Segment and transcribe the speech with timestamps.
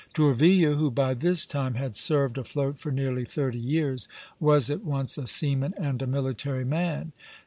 [0.15, 4.07] Tourville, who by this time had served afloat for nearly thirty years,
[4.39, 7.11] was at once a seaman and a military man.